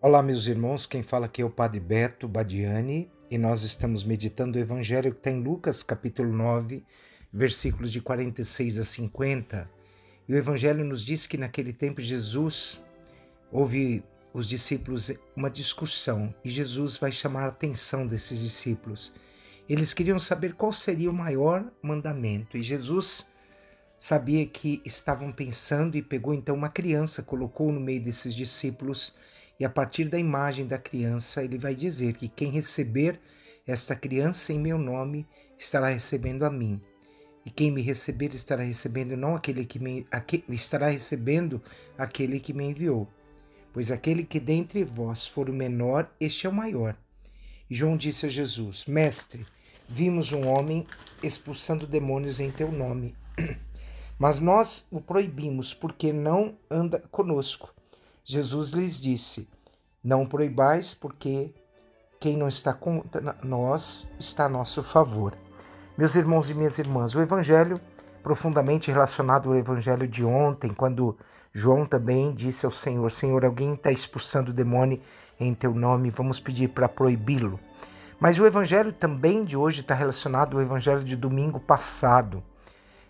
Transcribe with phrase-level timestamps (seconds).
[0.00, 4.56] Olá, meus irmãos, quem fala aqui é o Padre Beto Badiani e nós estamos meditando
[4.56, 6.84] o Evangelho que está em Lucas, capítulo 9,
[7.32, 9.68] versículos de 46 a 50.
[10.28, 12.80] E o Evangelho nos diz que naquele tempo Jesus
[13.50, 19.12] houve os discípulos uma discussão e Jesus vai chamar a atenção desses discípulos.
[19.68, 23.26] Eles queriam saber qual seria o maior mandamento e Jesus
[23.98, 29.12] sabia que estavam pensando e pegou então uma criança, colocou no meio desses discípulos
[29.58, 33.20] e a partir da imagem da criança, ele vai dizer que quem receber
[33.66, 35.26] esta criança em meu nome
[35.58, 36.80] estará recebendo a mim.
[37.44, 40.06] E quem me receber estará recebendo não aquele que me
[40.48, 41.60] estará recebendo
[41.96, 43.08] aquele que me enviou.
[43.72, 46.96] Pois aquele que dentre vós for o menor, este é o maior.
[47.68, 49.44] E João disse a Jesus: Mestre,
[49.88, 50.86] vimos um homem
[51.22, 53.14] expulsando demônios em teu nome.
[54.18, 57.74] Mas nós o proibimos, porque não anda conosco.
[58.30, 59.48] Jesus lhes disse:
[60.04, 61.54] Não proibais, porque
[62.20, 65.34] quem não está contra nós está a nosso favor.
[65.96, 67.80] Meus irmãos e minhas irmãs, o Evangelho,
[68.22, 71.16] profundamente relacionado ao Evangelho de ontem, quando
[71.54, 75.00] João também disse ao Senhor: Senhor, alguém está expulsando o demônio
[75.40, 77.58] em teu nome, vamos pedir para proibi-lo.
[78.20, 82.42] Mas o Evangelho também de hoje está relacionado ao Evangelho de domingo passado,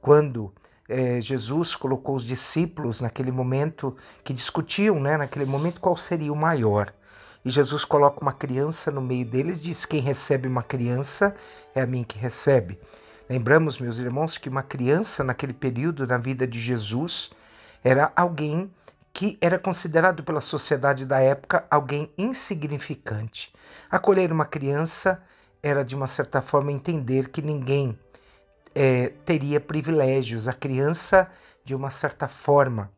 [0.00, 0.54] quando
[0.90, 6.36] é, Jesus colocou os discípulos naquele momento que discutiam, né, naquele momento, qual seria o
[6.36, 6.92] maior.
[7.44, 11.34] E Jesus coloca uma criança no meio deles, diz: Quem recebe uma criança
[11.74, 12.78] é a mim que recebe.
[13.28, 17.30] Lembramos, meus irmãos, que uma criança naquele período na vida de Jesus
[17.84, 18.70] era alguém
[19.12, 23.52] que era considerado pela sociedade da época alguém insignificante.
[23.90, 25.22] Acolher uma criança
[25.62, 27.98] era, de uma certa forma, entender que ninguém
[28.74, 30.48] é, teria privilégios.
[30.48, 31.30] A criança,
[31.64, 32.90] de uma certa forma,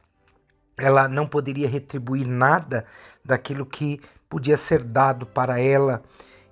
[0.76, 2.84] ela não poderia retribuir nada
[3.24, 6.02] daquilo que podia ser dado para ela.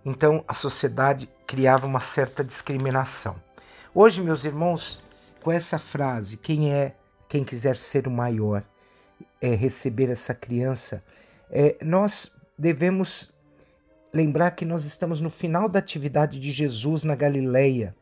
[0.04, 3.36] Então a sociedade criava uma certa discriminação.
[3.94, 5.02] Hoje, meus irmãos,
[5.42, 6.94] com essa frase, quem é
[7.28, 8.64] quem quiser ser o maior,
[9.40, 11.02] é, receber essa criança,
[11.48, 13.32] é, nós devemos
[14.12, 17.94] lembrar que nós estamos no final da atividade de Jesus na Galileia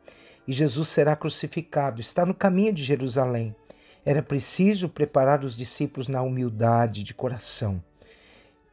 [0.48, 2.00] e Jesus será crucificado.
[2.00, 3.54] Está no caminho de Jerusalém.
[4.02, 7.84] Era preciso preparar os discípulos na humildade de coração.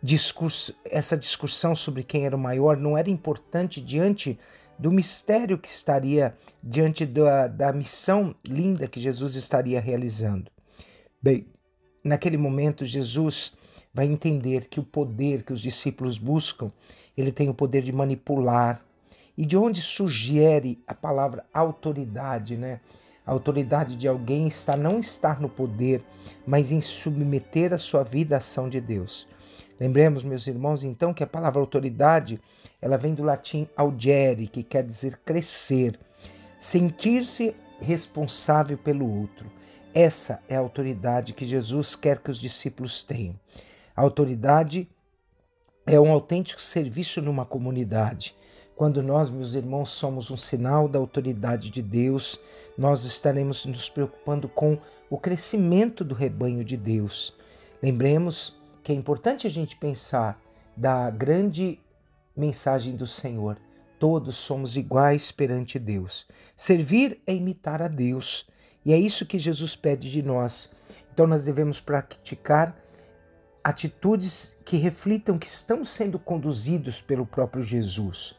[0.01, 4.39] Discurso, essa discussão sobre quem era o maior não era importante diante
[4.79, 10.49] do mistério que estaria, diante da, da missão linda que Jesus estaria realizando.
[11.21, 11.45] Bem,
[12.01, 13.51] naquele momento, Jesus
[13.93, 16.71] vai entender que o poder que os discípulos buscam,
[17.17, 18.81] ele tem o poder de manipular,
[19.37, 22.79] e de onde sugere a palavra autoridade, né?
[23.25, 26.03] A autoridade de alguém está não estar no poder,
[26.45, 29.27] mas em submeter a sua vida à ação de Deus.
[29.79, 32.39] Lembremos, meus irmãos, então que a palavra autoridade,
[32.81, 35.99] ela vem do latim augere, que quer dizer crescer,
[36.59, 39.51] sentir-se responsável pelo outro.
[39.93, 43.39] Essa é a autoridade que Jesus quer que os discípulos tenham.
[43.95, 44.87] A autoridade
[45.85, 48.35] é um autêntico serviço numa comunidade.
[48.75, 52.37] Quando nós, meus irmãos, somos um sinal da autoridade de Deus,
[52.77, 54.77] nós estaremos nos preocupando com
[55.09, 57.33] o crescimento do rebanho de Deus.
[57.81, 58.53] Lembremos
[58.83, 60.37] que é importante a gente pensar
[60.75, 61.79] da grande
[62.35, 63.57] mensagem do Senhor.
[63.97, 66.27] Todos somos iguais perante Deus.
[66.53, 68.45] Servir é imitar a Deus.
[68.83, 70.69] E é isso que Jesus pede de nós.
[71.13, 72.75] Então nós devemos praticar
[73.63, 78.35] atitudes que reflitam que estão sendo conduzidos pelo próprio Jesus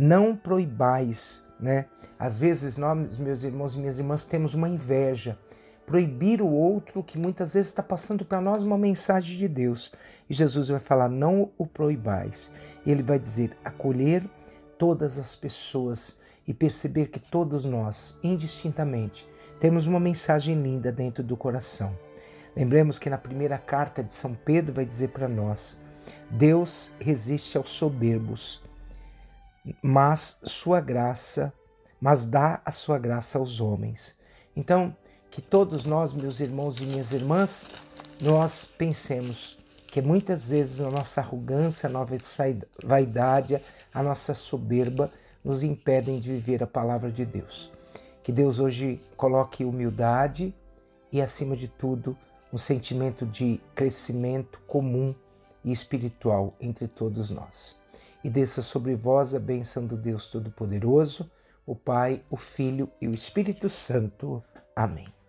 [0.00, 1.84] não proibais, né?
[2.18, 5.38] Às vezes nós, meus irmãos e minhas irmãs, temos uma inveja.
[5.84, 9.92] Proibir o outro que muitas vezes está passando para nós uma mensagem de Deus.
[10.28, 12.50] E Jesus vai falar: não o proibais.
[12.86, 14.24] Ele vai dizer: acolher
[14.78, 16.18] todas as pessoas
[16.48, 19.28] e perceber que todos nós, indistintamente,
[19.58, 21.94] temos uma mensagem linda dentro do coração.
[22.56, 25.78] Lembremos que na primeira carta de São Pedro vai dizer para nós:
[26.30, 28.62] Deus resiste aos soberbos,
[29.82, 31.52] mas sua graça,
[32.00, 34.14] mas dá a sua graça aos homens.
[34.56, 34.96] Então,
[35.30, 37.66] que todos nós, meus irmãos e minhas irmãs,
[38.20, 42.16] nós pensemos que muitas vezes a nossa arrogância, a nossa
[42.84, 43.60] vaidade,
[43.92, 45.10] a nossa soberba
[45.44, 47.70] nos impedem de viver a palavra de Deus.
[48.22, 50.54] Que Deus hoje coloque humildade
[51.10, 52.16] e, acima de tudo,
[52.52, 55.14] um sentimento de crescimento comum
[55.64, 57.79] e espiritual entre todos nós
[58.22, 61.30] e desça sobre vós a bênção do Deus Todo-Poderoso,
[61.66, 64.42] o Pai, o Filho e o Espírito Santo.
[64.74, 65.19] Amém.